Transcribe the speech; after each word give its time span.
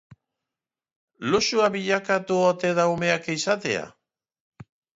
Luxua 1.33 1.67
bilakatu 1.75 2.39
ote 2.47 2.73
da 2.81 2.89
umeak 2.97 3.31
izatea? 3.37 3.87